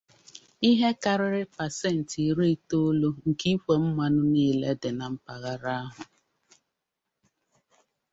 [0.69, 6.01] ihe karịrị pacent iri itoolu nke ikwe mmanụ niile dị na mpaghara ahụ.